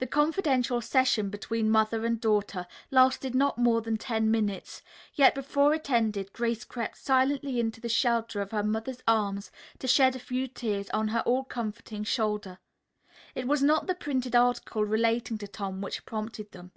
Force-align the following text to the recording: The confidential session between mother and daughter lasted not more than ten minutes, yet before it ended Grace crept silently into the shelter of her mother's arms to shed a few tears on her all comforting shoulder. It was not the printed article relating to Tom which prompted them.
The 0.00 0.06
confidential 0.08 0.80
session 0.80 1.30
between 1.30 1.70
mother 1.70 2.04
and 2.04 2.20
daughter 2.20 2.66
lasted 2.90 3.36
not 3.36 3.56
more 3.56 3.80
than 3.82 3.96
ten 3.98 4.32
minutes, 4.32 4.82
yet 5.14 5.32
before 5.32 5.72
it 5.74 5.88
ended 5.88 6.32
Grace 6.32 6.64
crept 6.64 6.96
silently 6.98 7.60
into 7.60 7.80
the 7.80 7.88
shelter 7.88 8.40
of 8.40 8.50
her 8.50 8.64
mother's 8.64 9.00
arms 9.06 9.52
to 9.78 9.86
shed 9.86 10.16
a 10.16 10.18
few 10.18 10.48
tears 10.48 10.90
on 10.90 11.06
her 11.06 11.20
all 11.20 11.44
comforting 11.44 12.02
shoulder. 12.02 12.58
It 13.36 13.46
was 13.46 13.62
not 13.62 13.86
the 13.86 13.94
printed 13.94 14.34
article 14.34 14.84
relating 14.84 15.38
to 15.38 15.46
Tom 15.46 15.80
which 15.80 16.04
prompted 16.04 16.50
them. 16.50 16.72